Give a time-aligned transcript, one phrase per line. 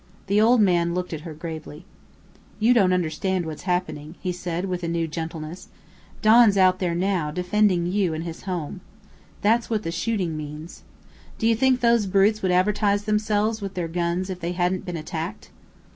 [0.25, 1.85] The old man looked at her gravely.
[2.59, 5.67] "You don't understand what's happening," he said, with a new gentleness.
[6.23, 8.81] "Don's out there now, defending you and his home.
[9.41, 10.81] That's what the shooting means.
[11.37, 14.97] Do you think those brutes would advertise themselves with their guns if they hadn't been
[14.97, 15.51] attacked?"